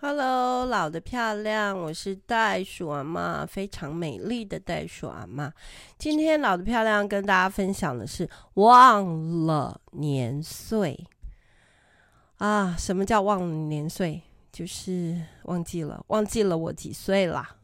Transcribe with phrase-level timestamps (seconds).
[0.00, 5.52] Hello，老的漂亮，我是袋鼠阿妈，非常美丽的袋鼠阿妈。
[5.98, 11.04] 今天老的漂亮跟大家分享的是忘了年岁
[12.36, 12.76] 啊。
[12.78, 14.22] 什么叫忘了年岁？
[14.52, 17.56] 就是忘记了，忘记了我几岁啦，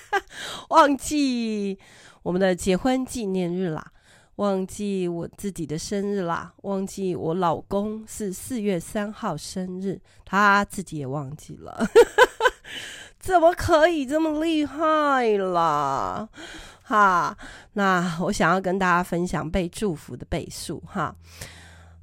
[0.68, 1.78] 忘记
[2.22, 3.92] 我们的结婚纪念日啦。
[4.36, 11.86] 忘记我自己的生日啦，忘记我老公是四月三号生日，他自己也忘记了，
[13.20, 16.28] 怎么可以这么厉害啦？
[16.82, 17.36] 哈，
[17.74, 21.14] 那我想要跟大家分享被祝福的倍数哈。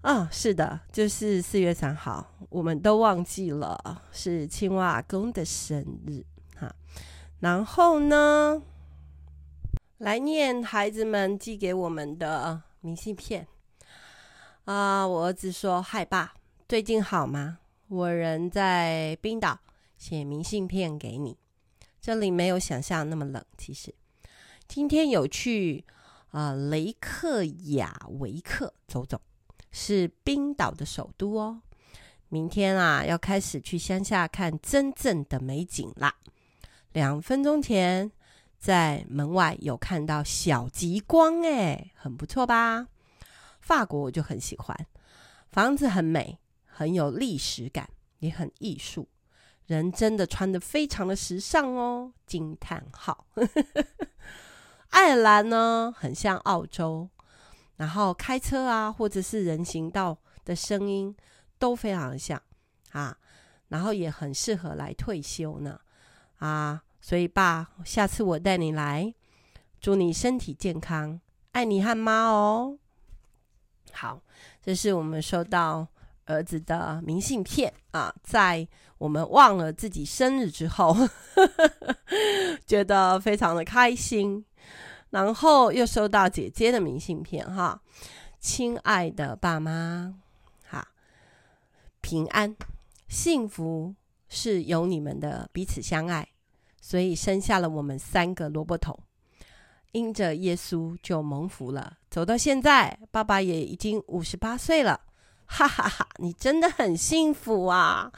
[0.01, 6.23] 啊，是的，就是四月三号，我们都忘记了是青蛙阿公的生日
[6.55, 6.73] 哈。
[7.39, 8.61] 然后呢，
[9.99, 13.45] 来念孩子们寄给我们的明信片
[14.63, 15.05] 啊！
[15.05, 16.35] 我儿子说：“嗨爸，
[16.69, 17.59] 最近好吗？
[17.89, 19.59] 我人在冰岛，
[19.97, 21.37] 写明信片给你。
[21.99, 23.43] 这里没有想象那么冷。
[23.57, 23.93] 其实
[24.69, 25.83] 今天有去
[26.31, 29.19] 啊雷克雅维克走走，
[29.69, 31.61] 是冰岛的首都哦。
[32.29, 36.15] 明天啊要开始去乡下看真正的美景啦。
[36.93, 38.09] 两分钟前。”
[38.59, 42.87] 在门外有看到小极光，哎，很不错吧？
[43.61, 44.77] 法国我就很喜欢，
[45.49, 49.07] 房子很美，很有历史感，也很艺术。
[49.65, 53.27] 人真的穿得非常的时尚哦，惊叹号！
[54.89, 57.07] 爱尔兰呢，很像澳洲，
[57.77, 61.15] 然后开车啊，或者是人行道的声音
[61.57, 62.41] 都非常像
[62.91, 63.17] 啊，
[63.69, 65.79] 然后也很适合来退休呢，
[66.39, 66.83] 啊。
[67.01, 69.13] 所以，爸，下次我带你来，
[69.79, 71.19] 祝你身体健康，
[71.51, 72.77] 爱你和妈哦。
[73.91, 74.21] 好，
[74.61, 75.87] 这是我们收到
[76.25, 80.95] 儿子的明信片啊，在我们忘了自己生日之后，
[82.67, 84.45] 觉得非常的开心。
[85.11, 87.81] 然后又收到姐姐的明信片哈，
[88.39, 90.13] 亲爱的爸妈，
[90.67, 90.87] 好，
[91.99, 92.55] 平安
[93.07, 93.95] 幸福
[94.27, 96.27] 是有你们的彼此相爱。
[96.89, 98.99] 所以生下了我们三个萝卜头，
[99.91, 101.99] 因着耶稣就蒙福了。
[102.09, 104.99] 走到现在，爸爸也已经五十八岁了，
[105.45, 106.09] 哈哈哈！
[106.17, 108.11] 你真的很幸福啊，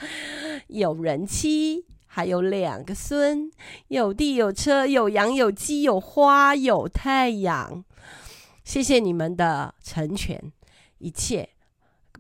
[0.67, 3.51] 有人妻，还有两个孙，
[3.89, 7.83] 有地有车，有羊有鸡，有花有太阳。
[8.63, 10.41] 谢谢你们的成全，
[10.99, 11.49] 一切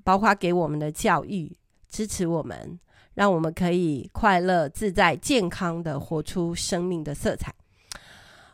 [0.03, 1.55] 包括给我们的教育，
[1.89, 2.77] 支持我们。
[3.21, 7.53] 让我们可以快乐、自在、健康的活出生命的色彩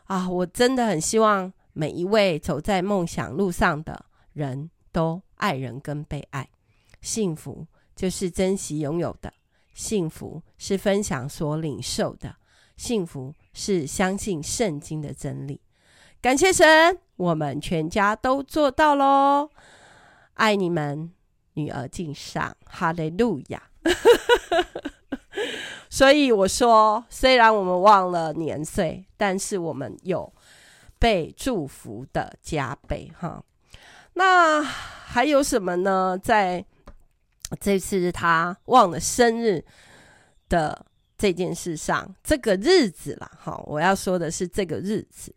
[0.07, 0.29] 啊！
[0.29, 6.50] 我真的很希望每一位走在梦想路上的人都爱人跟被爱。
[7.00, 9.31] 幸福就是珍惜拥有的，
[9.73, 12.35] 幸福是分享所领受的，
[12.75, 15.61] 幸福是相信圣经的真理。
[16.19, 19.49] 感谢神，我们全家都做到喽！
[20.34, 21.13] 爱你们，
[21.53, 23.63] 女儿敬上，哈利路亚。
[25.90, 30.31] 所以我说，虽然我们忘了年岁，但是我们有
[31.00, 33.44] 被祝福的加倍哈。
[34.14, 36.20] 那还有什么呢？
[36.22, 36.64] 在
[37.59, 39.64] 这次他忘了生日
[40.50, 40.86] 的
[41.18, 45.34] 这件事上，这个日子啦，哈，我要说的是这个日子，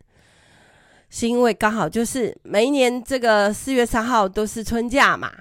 [1.09, 5.33] 是因为刚好就是每一年这个四月三号都是春假嘛，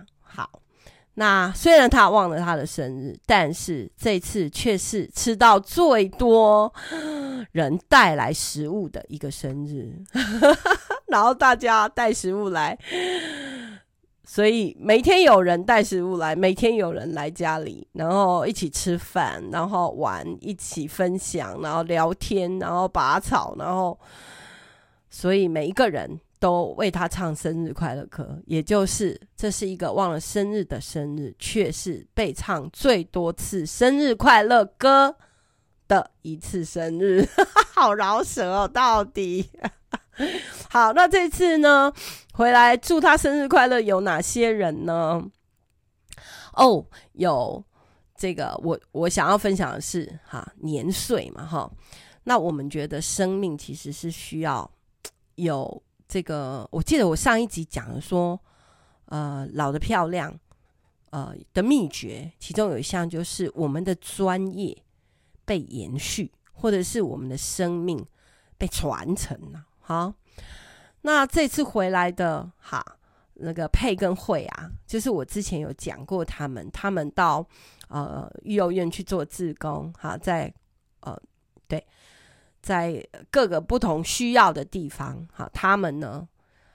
[1.20, 6.74] 那虽然他忘了他的生日，但是这次却是吃到最多
[7.52, 10.02] 人带来食物的一个生日，
[11.12, 12.80] 然后大家带食物来，
[14.24, 24.00] 所以每天有人带食物来，每天有人来家里，然后一起吃饭，然后玩，一起分享，然后聊天，然后拔草，然后，
[25.10, 26.18] 所以每一个人。
[26.40, 35.18] 都为他唱生日快乐歌，也就是这是一个忘了生日的生日，却是被唱最多次生日快乐歌
[35.86, 37.28] 的一次生日，
[37.76, 38.68] 好饶舌哦！
[38.68, 39.50] 到底
[40.72, 41.92] 好，那这次呢，
[42.34, 45.22] 回来祝他生日快乐有哪些人呢？
[46.54, 47.62] 哦，有
[48.16, 51.70] 这个，我我想要分享的是哈年岁嘛哈，
[52.24, 54.72] 那我们觉得生命其实是需要
[55.36, 55.84] 有。
[56.10, 58.38] 这个我记得我上一集讲了说，
[59.06, 60.36] 呃，老的漂亮，
[61.12, 64.76] 呃的秘诀，其中有一项就是我们的专业
[65.46, 68.04] 被延续，或者是我们的生命
[68.58, 69.64] 被传承了。
[69.80, 70.12] 好，
[71.02, 72.84] 那这次回来的哈，
[73.36, 77.46] 那个佩跟慧啊，就是我之前有讲过他们，他们到
[77.88, 80.52] 呃育幼院去做志工，哈，在，
[82.62, 86.28] 在各个不同需要的地方，哈，他们呢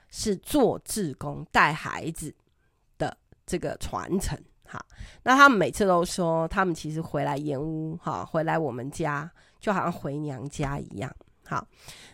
[0.09, 2.33] 是做志工带孩子
[2.97, 4.83] 的这个传承，哈，
[5.23, 9.29] 那他们每次都说，他们其实回来盐屋，哈，回来我们家
[9.59, 11.13] 就好像回娘家一样，
[11.45, 11.67] 好，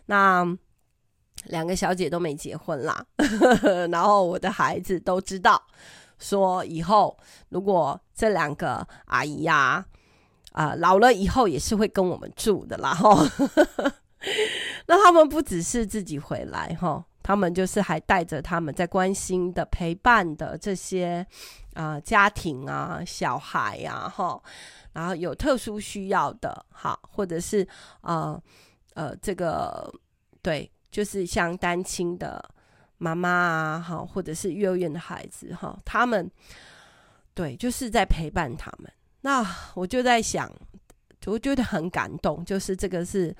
[0.05, 0.57] 那。
[1.45, 3.03] 两个小姐都没结婚啦，
[3.89, 5.59] 然后我的孩子都知道，
[6.19, 7.17] 说以后
[7.49, 9.85] 如果这两个阿姨呀，啊、
[10.51, 13.25] 呃，老了以后也是会跟我们住的啦，哈。
[14.87, 21.25] 那他们不只是自己回来哈，他们就是还带着他们在关心的、陪伴的这些
[21.73, 24.41] 啊、家庭啊、小孩呀，哈，
[24.93, 27.67] 然后有特殊需要的，哈，或者是
[28.01, 28.39] 啊
[28.93, 29.93] 呃，呃这个
[30.41, 30.71] 对。
[30.91, 32.43] 就是像单亲的
[32.97, 36.29] 妈妈啊，哈，或者是幼儿园的孩子，哈，他们
[37.33, 38.91] 对，就是在陪伴他们。
[39.21, 39.45] 那
[39.75, 40.51] 我就在想，
[41.25, 43.35] 我觉得很感动，就是这个是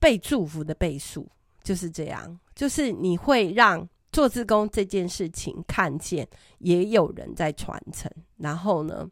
[0.00, 1.28] 被祝福的倍数，
[1.62, 6.28] 就是这样，就是你会让做志工这件事情看见，
[6.58, 9.08] 也有人在传承，然后呢，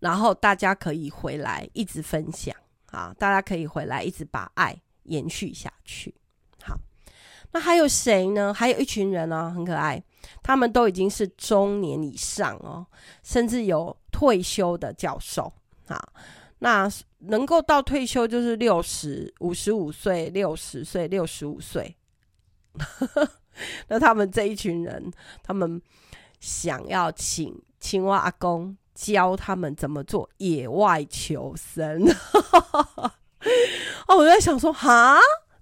[0.00, 2.54] 然后大家可以回来一直分享
[2.86, 4.80] 啊，大家可以回来一直把爱。
[5.04, 6.14] 延续下去，
[6.62, 6.78] 好，
[7.52, 8.52] 那还有谁呢？
[8.52, 10.02] 还有一群人呢，很可爱，
[10.42, 12.86] 他们都已经是中年以上哦，
[13.22, 15.50] 甚至有退休的教授
[15.86, 16.02] 啊。
[16.60, 16.90] 那
[17.20, 21.96] 能够到退休就是六十五十五岁、六十岁、六十五岁。
[23.88, 25.10] 那他们这一群人，
[25.42, 25.80] 他们
[26.40, 32.04] 想要请青蛙阿公教他们怎么做野外求生。
[34.06, 35.18] 哦，我在想说，哈，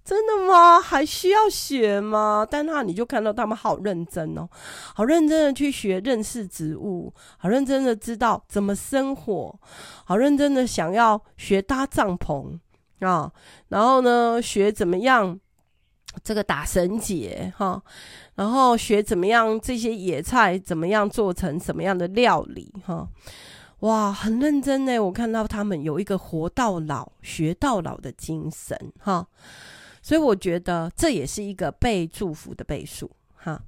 [0.06, 0.80] 真的吗？
[0.80, 2.46] 还需要学吗？
[2.48, 4.48] 但那你就看到他们好认真哦，
[4.94, 9.58] 好认真的去学认识植物，好认真的知道怎么生火，
[10.04, 12.56] 好认真的想要学搭帐篷
[13.00, 13.32] 啊，
[13.68, 15.38] 然后呢，学怎么样
[16.22, 17.82] 这个打绳结哈，
[18.36, 23.08] 然后学怎么样这些野菜怎么样做成什么样的料理哈。
[23.80, 24.98] 哇，很认真呢！
[24.98, 29.26] 我看到他们有一个活到老、学到老的精神，哈，
[30.06, 33.60] 所以我觉得这也是一个被祝福的倍数，哈，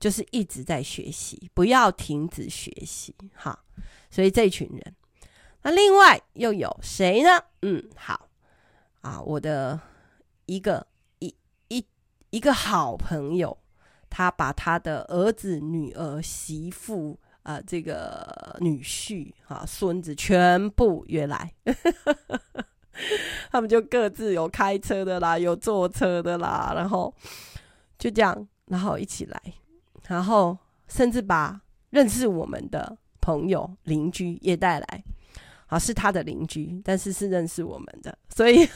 [0.00, 3.56] 就是一直在学习，不要停止学习，哈。
[4.10, 4.96] 所以这群人，
[5.62, 7.40] 那另外又有谁呢？
[7.62, 8.28] 嗯，好
[9.02, 9.78] 啊，我的
[10.46, 10.84] 一个
[11.20, 11.32] 一
[11.68, 11.86] 一
[12.30, 13.56] 一个好朋友，
[14.10, 17.16] 他把他的儿子、女儿、媳妇。
[17.46, 21.54] 啊、这个女婿啊，孙子全部约来，
[23.50, 27.12] 他们就各自有开车的啦，有坐车的啦，然后
[27.98, 29.42] 就这样，然后一起来，
[30.08, 30.56] 然后
[30.88, 31.60] 甚至把
[31.90, 35.04] 认识我们的朋友、邻居也带来，
[35.66, 38.68] 啊，是他的邻居，但是是认识我们的，所以，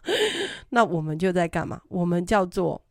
[0.70, 1.80] 那我们就在干嘛？
[1.88, 2.82] 我们叫做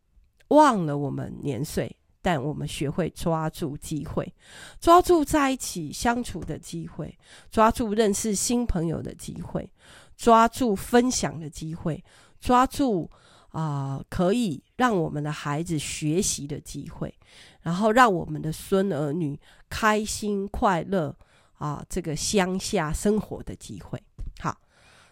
[0.48, 1.96] 忘了我们年岁。
[2.26, 4.34] 但我们学会抓住机会，
[4.80, 7.16] 抓住在一起相处的机会，
[7.52, 9.70] 抓住认识新朋友的机会，
[10.16, 12.02] 抓住分享的机会，
[12.40, 13.08] 抓住
[13.50, 17.14] 啊、可以让我们的孩子学习的机会，
[17.62, 19.38] 然后让我们的孙儿女
[19.70, 21.16] 开心快乐
[21.58, 24.02] 啊、这个乡下生活的机会。
[24.40, 24.58] 好，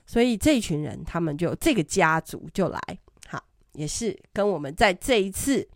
[0.04, 2.80] 所以这群人他们就这个家族就来，
[3.28, 3.40] 好，
[3.74, 5.68] 也是跟我们在这一次。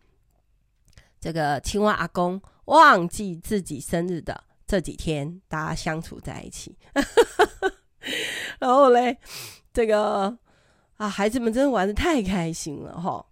[1.21, 6.77] 这个青蛙阿公忘记自己生日的这几天，大家相处在一起，
[8.61, 9.17] 然后嘞，
[9.73, 10.37] 这个
[10.97, 13.25] 啊，孩子们真的玩的太开心了哈。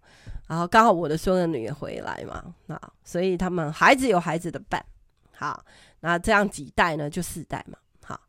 [0.47, 4.83] 然后刚好我的孙女也回来嘛，那，所以他们孩子有孩子的伴，
[5.33, 5.63] 好，
[5.99, 8.19] 那这样几代呢，就四代嘛，好，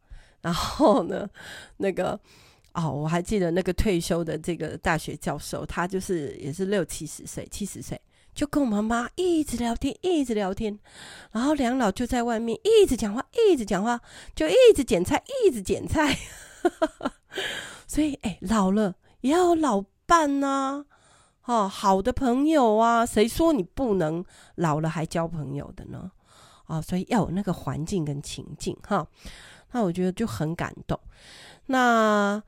[0.40, 1.28] 然后呢，
[1.78, 2.18] 那个
[2.74, 8.00] 哦，我还记得那个退休的这个大学教授，他就是也是六七十岁，七十岁。
[8.38, 10.78] 就跟我妈妈一直聊天，一直聊天，
[11.33, 14.00] 然后两老就在外面一直讲话，一直讲话，
[14.33, 16.16] 就一直剪菜，一直剪菜。
[17.88, 20.85] 所以，哎，老了也要老伴呐，
[21.40, 26.12] 啊，哦，好的朋友啊，谁说你不能老了还交朋友的呢？
[26.66, 29.04] 啊，哦，所以要有那个环境跟情境哈。
[29.73, 30.97] 那我觉得就很感动，
[31.66, 32.40] 那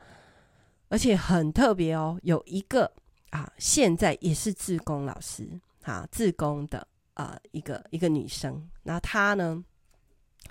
[0.89, 2.93] 而且很特别哦，有一个
[3.31, 5.61] 啊，现在也是志工老师。
[5.83, 9.65] 啊，志工的啊、呃，一个一个女生，那她呢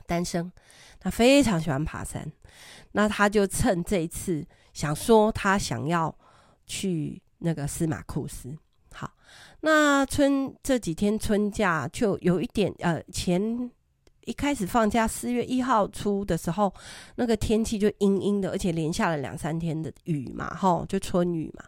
[0.05, 0.51] 单身，
[0.99, 2.31] 她非常喜欢爬山，
[2.93, 6.13] 那她就趁这一次想说，她想要
[6.65, 8.57] 去那个司马库斯。
[8.91, 9.11] 好，
[9.61, 13.69] 那春这几天春假就有一点呃，前
[14.25, 16.73] 一开始放假四月一号出的时候，
[17.15, 21.63] 那个天气就阴阴的，而且连下了两三天的雨嘛，吼，就春雨嘛，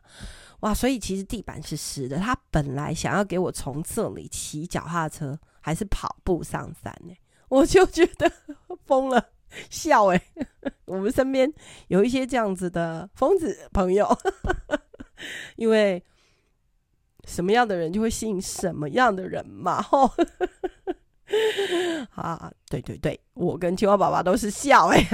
[0.61, 2.17] 哇，所以其实地板是湿的。
[2.17, 7.15] 他本来想要给我从这里骑脚踏车还是跑步上山呢，
[7.49, 8.31] 我就觉得
[8.85, 9.29] 疯了，
[9.69, 10.21] 笑哎，
[10.85, 11.51] 我们身边
[11.89, 14.07] 有一些这样子的疯子朋友，
[15.55, 16.03] 因为。
[17.27, 20.11] 什么样的人就会吸引什么样的人嘛，吼，
[22.15, 25.07] 啊，对对对，我跟青蛙爸爸都是笑哎，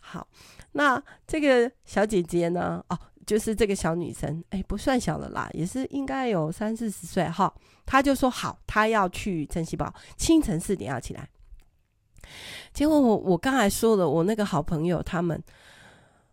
[0.00, 0.26] 好，
[0.70, 2.82] 那这个小姐姐呢？
[2.88, 2.98] 哦，
[3.28, 7.54] 就是这个小女生，哎，不算小了啦，也是应该有三四十岁哈。
[7.86, 11.28] 她就说好，她要去镇西堡，清晨四点要起来。
[12.72, 15.40] 结果我我刚才说了，我那个好朋友他们。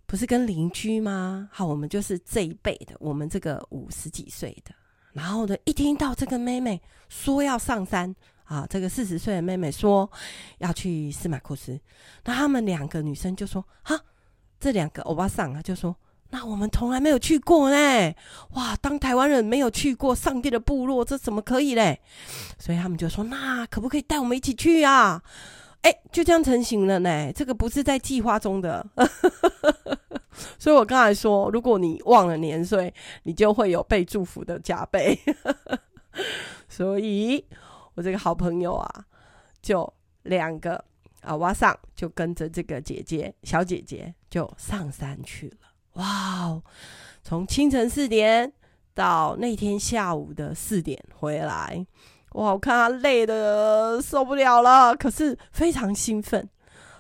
[0.08, 1.50] 不是跟邻居吗？
[1.52, 4.72] 好，我们就是这一辈的，我们这个五十几岁的，
[5.14, 10.08] 然后呢，一听到这个妹妹说要上山啊，这个四十岁的妹妹说
[10.60, 11.78] 要去司马库斯，
[12.24, 14.00] 那他们两个女生就说：哈，
[14.60, 15.94] 这两个欧巴桑啊，就说
[16.36, 18.14] 那我们从来没有去过呢，
[18.56, 21.98] 哇，当台湾人没有去过上帝的部落，这怎么可以嘞？
[22.60, 25.24] 所以他们就说：那可不可以带我们一起去啊？
[25.84, 27.32] 哎，就这样成型了呢。
[27.32, 28.86] 这个不是在计划中的，
[30.60, 35.18] 所以我刚才说，如果你忘了年岁，你就会有被祝福的加倍。
[36.68, 37.46] 所以，
[37.94, 39.06] 我这个好朋友啊，
[39.62, 39.90] 就
[40.24, 40.84] 两个
[41.22, 45.58] 啊，哇上就跟着这个姐姐小姐姐就上山去了。
[45.96, 46.64] 哇哦，
[47.24, 48.54] 从清晨四点
[48.94, 51.86] 到那天下午的四点回来。
[52.34, 52.52] 哇！
[52.52, 56.50] 我看他累的受不了了，可是非常兴奋。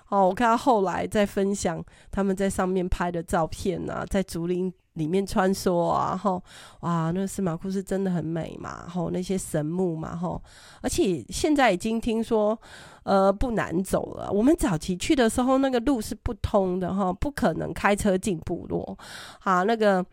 [0.07, 6.43] 哦，我看他后来在分享他们在上面拍的照片啊，在竹林里面穿梭啊，吼，
[6.81, 10.41] 哇，那个司马库斯真的很美嘛，吼，那些神木嘛，吼，
[10.81, 12.59] 而且现在已经听说，
[13.03, 14.29] 呃，不难走了。
[14.31, 18.97] 我们早期去的时候，那个路是不通的，哈，不可能开车进部落，
[19.43, 20.05] 啊，那个。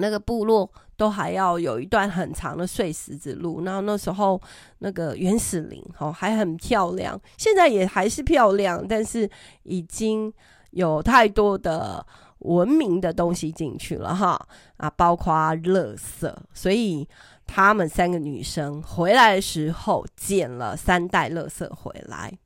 [0.00, 0.66] 那个部落
[0.96, 4.40] 都还要有一段很长的碎石子路，然后那时候
[4.78, 9.28] 那个原始林哈还很漂亮，现在也还是漂亮，但是
[9.64, 10.32] 已经
[10.70, 12.02] 有太多的
[12.42, 14.40] 文明的东西进去了哈
[14.76, 17.08] 啊，包括垃圾，所以
[17.46, 22.38] 他们三个女生回来的时候捡了三袋垃圾回来，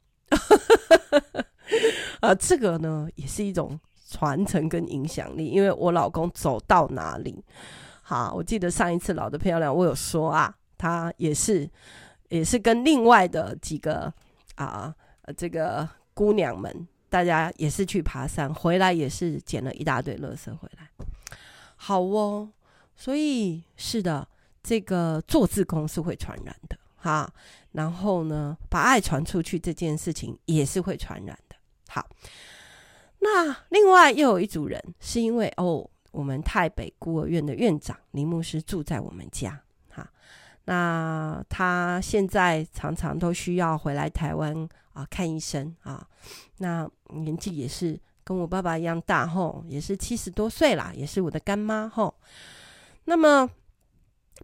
[2.21, 3.79] 啊，这个呢也是一种。
[4.09, 7.45] 传承跟影响力，因为我老公走到哪里，
[8.03, 11.69] 好，我记得上一次老的漂亮，我有说啊，他也是
[12.29, 14.11] 也是跟另外的几个
[14.55, 14.95] 啊，
[15.37, 20.89] 这个姑娘们，大家也是去爬山，回来也是捡了一大堆垃圾回来。
[21.77, 22.49] 好哦，
[22.95, 24.27] 所以是的，
[24.63, 27.33] 这个做志工是会传染的哈，
[27.73, 31.57] 然后呢，把爱传出去这件事情也是会传染的。
[31.89, 32.07] 好。
[33.19, 39.59] 那另外又有一组人，是因为哦，我们台北孤儿院的院长林牧师住在我们家，
[39.89, 40.09] 哈，
[40.67, 46.09] 那他现在常常都需要回来台湾啊看医生啊，
[46.57, 52.15] 那年纪也是跟我爸爸一样大吼，也是七十多岁啦，也是我的干妈吼。
[53.05, 53.49] 那么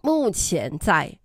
[0.03, 1.19] 目前在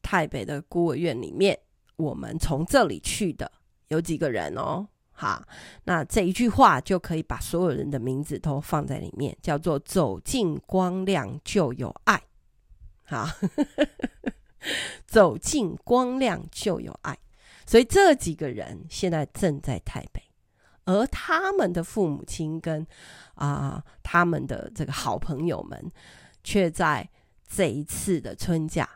[0.00, 1.58] 台北的孤儿院里面，
[1.96, 3.50] 我们从这里去的
[3.88, 4.86] 有几个人哦。
[5.10, 5.42] 好，
[5.82, 12.22] 那这一句话就可以把所有人的名字都放在里面，叫做“走进光亮就有爱”。
[13.02, 13.26] 好，
[15.06, 17.18] 走进光亮就有爱。
[17.68, 20.20] 所以这几个人现在正在台北，
[20.86, 22.84] 而他们的父母亲跟
[23.34, 25.92] 啊、他们的这个好朋友们，
[26.42, 27.08] 却在
[27.46, 28.88] 这一次的春假，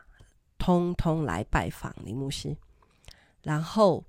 [0.57, 2.57] 通通来拜访林牧师，
[3.43, 4.03] 然后。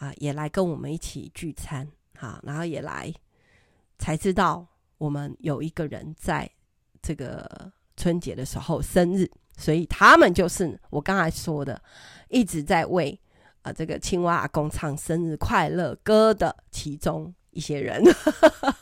[0.00, 1.86] 啊，也来跟我们一起聚餐，
[2.16, 3.12] 好，然后也来
[3.98, 6.50] 才知道我们有一个人在
[7.02, 11.78] 这个春节的时候生日，所以他们就是我刚才说的，
[12.30, 13.20] 一直在为
[13.62, 18.02] 啊这个青蛙阿公唱生日快乐歌的其中一些人。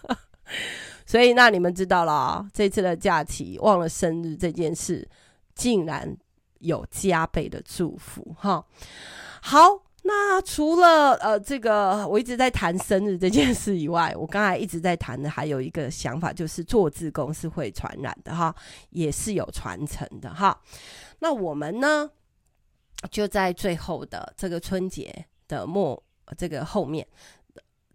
[1.06, 5.08] 所以那你们知道了哦，这次的假期忘了生日这件事，
[5.54, 6.16] 竟然
[6.60, 8.64] 有加倍的祝福哈。
[9.40, 9.82] 好。
[10.04, 18.54] 那除了呃这个我一直在谈生日这件事以外，我刚才一直在谈的还有一个想法，就是做自工是会传染的哈，
[18.88, 20.58] 也是有传承的哈。
[21.18, 22.08] 那我们呢，
[23.10, 26.02] 就在最后的这个春节的末
[26.36, 27.06] 这个后面，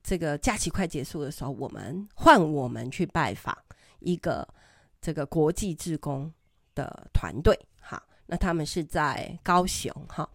[0.02, 3.56] 这个假期快结束的时候，我们换我们去拜访
[4.00, 4.48] 一个
[5.02, 6.32] 这个国际志工
[6.74, 8.02] 的团队哈。
[8.26, 10.28] 那他们是在高雄哈。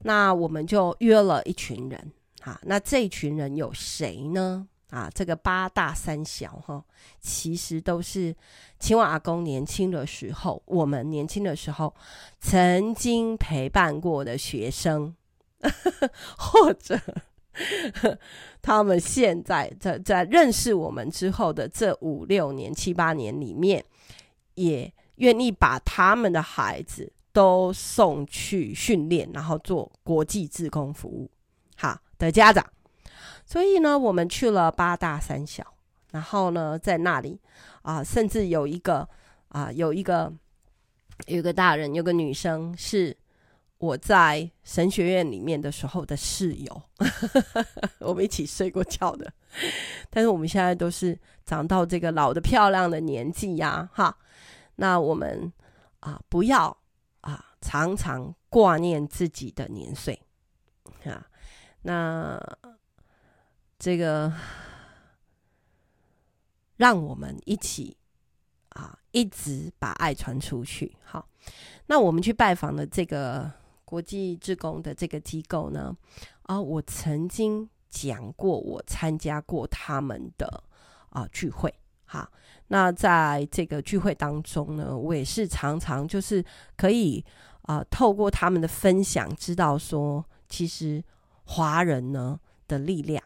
[0.00, 2.60] 那我们就约了一群人哈。
[2.64, 4.66] 那这一群人有谁呢？
[4.90, 6.84] 啊，这个八大三小哈，
[7.20, 8.34] 其实都是
[8.78, 11.94] 青蛙阿公年轻的时候，我们年轻的时候
[12.40, 15.14] 曾经陪伴过的学生，
[16.36, 16.98] 或者
[18.60, 23.84] 他们现在在在认识我们之后的这五六年、七八年里面，
[24.54, 31.30] 也愿意把他们的孩子都送去训练，然后做国际志工服务，
[31.76, 32.64] 好的家长。
[33.50, 35.66] 所以呢，我们去了八大三小，
[36.12, 37.40] 然后呢，在那里
[37.82, 39.08] 啊、甚至有一个
[39.48, 40.32] 啊、有一个
[41.26, 43.16] 有一个大人，有个女生，是
[43.78, 46.82] 我在神学院里面的时候的室友，
[47.98, 49.32] 我们一起睡过觉的。
[50.10, 54.16] 但是我们现在都是长到这个老的漂亮的年纪呀，哈。
[54.76, 55.52] 那我们
[55.98, 56.78] 啊、不要
[57.22, 60.22] 啊、常常挂念自己的年岁
[61.04, 61.26] 啊，
[61.82, 62.40] 那。
[63.80, 64.30] 这个，
[66.76, 67.96] 让我们一起
[68.68, 70.94] 啊，一直把爱传出去。
[71.02, 71.26] 好，
[71.86, 73.50] 那我们去拜访的这个
[73.86, 75.96] 国际志工的这个机构呢，
[76.42, 80.62] 啊，我曾经讲过，我参加过他们的
[81.08, 81.74] 啊聚会。
[82.04, 82.30] 好，
[82.68, 86.44] 那在这个聚会当中呢，我也是常常就是
[86.76, 87.24] 可以
[87.62, 91.02] 啊，透过他们的分享，知道说，其实
[91.44, 93.24] 华人呢的力量。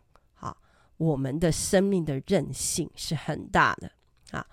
[0.97, 3.91] 我们的生命的韧性是很大的
[4.31, 4.47] 啊，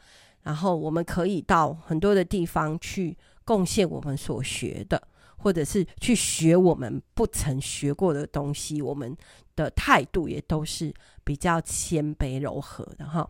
[0.44, 5.02] 然后我们可以到很多的地方去贡献我们所学的，
[5.38, 8.82] 或者是去学我们不曾学过的东西。
[8.82, 9.16] 我们
[9.56, 10.94] 的态度也都是
[11.24, 13.30] 比较谦卑柔和的哈。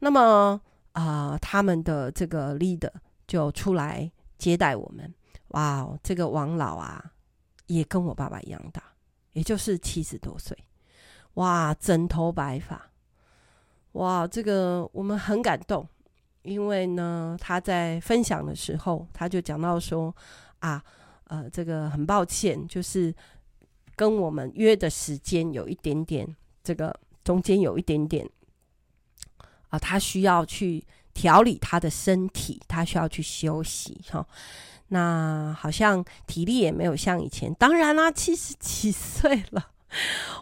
[0.00, 0.60] 那么
[0.92, 2.90] 啊、他们的这个 leader
[3.26, 5.14] 就出来接待我们。
[5.48, 7.12] 哇，这个王老啊，
[7.66, 8.82] 也跟我爸爸一样大，
[9.32, 10.56] 也就是七十多岁。
[11.36, 12.90] 哇，整头白发，
[13.92, 15.86] 哇，这个我们很感动，
[16.42, 20.14] 因为呢，他在分享的时候，他就讲到说，
[20.60, 20.82] 啊，
[21.24, 23.14] 呃，这个很抱歉，就是
[23.94, 26.26] 跟我们约的时间有一点点，
[26.64, 28.26] 这个中间有一点点，
[29.68, 34.26] 啊，他需要去调理他的身体，他需要去休息，哈、哦，
[34.88, 39.72] 那好像体力也没有像以前，当然啦，七十几岁了。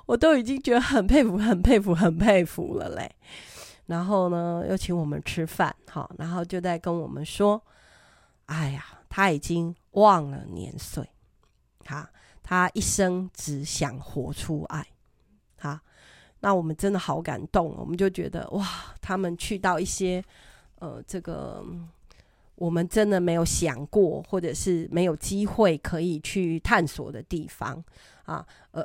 [0.06, 3.10] 我都已经觉得很佩服、很佩服、很佩服了嘞。
[3.86, 7.62] 然后呢，又请我们吃饭，好，然后就在跟我们说
[8.46, 11.06] ：“哎呀，他已经忘了年岁，
[11.84, 12.10] 哈，
[12.42, 14.86] 他一生只想活出爱，
[15.58, 15.82] 哈。”
[16.40, 18.66] 那我们真的好感动，我们就觉得哇，
[19.02, 20.24] 他们去到一些
[20.76, 21.62] 呃，这个
[22.54, 27.84] 我们真的没有想过，或者是没有机会可以去探索的地方
[28.24, 28.82] 啊，呃。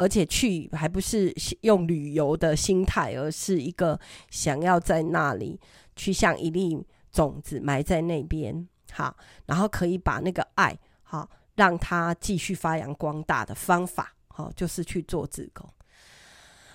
[0.00, 5.60] 而且去还不是用旅游的心态，而是一个想要在那里
[5.94, 6.82] 去像一粒
[7.12, 15.68] 种子埋在那边，好，然后可以把那个爱，好，让它继续发扬光大的方法，好，就是去做志工。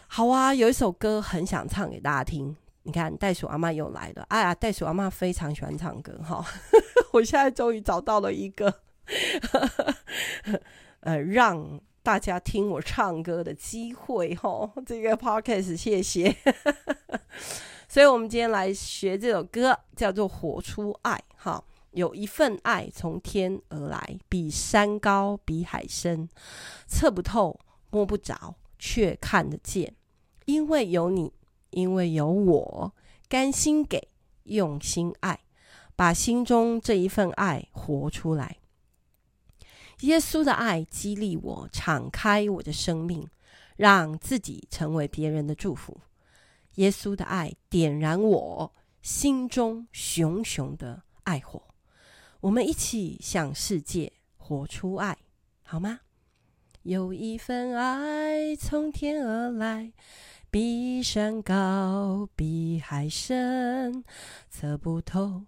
[0.08, 2.56] 好啊，有一首歌很想唱给大家听。
[2.84, 4.24] 你看，袋鼠阿妈又来了。
[4.30, 6.46] 哎呀，袋鼠阿妈非常喜欢唱歌，哈，
[7.12, 8.72] 我现在终于找到了一个，
[11.02, 11.82] 呃，让。
[12.06, 16.36] 大家听我唱歌的机会 吼，这个 podcast 谢谢。
[17.90, 21.64] 所以，我们今天来学这首歌，叫做《活出爱》哈。
[21.94, 26.30] 有一份爱从天而来，比山高，比海深，
[26.86, 29.96] 测不透，摸不着，却看得见。
[30.46, 31.34] 因为有你，
[31.72, 32.94] 因为有我，
[33.28, 34.10] 甘心给，
[34.44, 35.40] 用心爱，
[35.96, 38.58] 把心中这一份爱活出来。
[40.02, 43.28] 耶稣的爱激励我，敞开我的生命，
[43.78, 46.02] 让自己成为别人的祝福。
[46.76, 51.62] 耶稣的爱点燃我心中熊熊的爱火。
[52.42, 55.18] 我们一起向世界活出爱，
[55.64, 56.02] 好吗？
[56.84, 59.94] 有一份爱从天而来，
[60.52, 64.04] 比山高，比海深，
[64.50, 65.46] 测不透。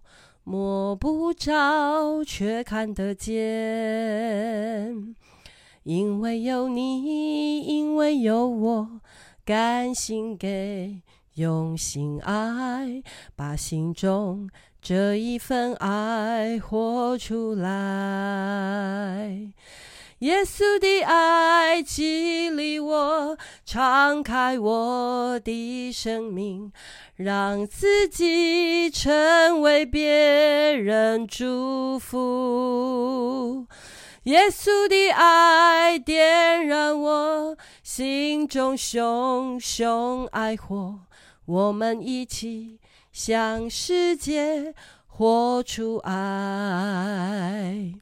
[0.50, 3.36] 摸不着，却看得见。
[5.82, 9.02] 因为有你，因为有我，
[9.44, 11.02] 甘心给，
[11.34, 13.02] 用心爱，
[13.36, 14.48] 把心中
[14.80, 19.52] 这一份爱活出来。
[20.20, 23.36] 耶稣的爱激励我，
[23.70, 26.72] 敞开我的生命，
[27.16, 30.08] 让自己成为别
[30.72, 33.66] 人祝福。
[34.22, 41.00] 耶稣的爱点燃我心中熊熊爱火，
[41.44, 42.80] 我们一起
[43.12, 44.72] 向世界
[45.06, 47.92] 活出爱。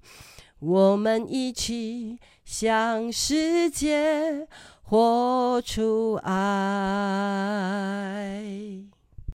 [0.61, 4.47] 我们一起向世界
[4.89, 6.37] 活出爱。